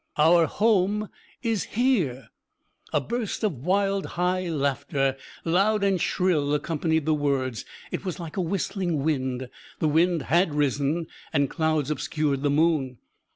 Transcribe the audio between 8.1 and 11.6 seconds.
like a whistling wind. The wind had risen, and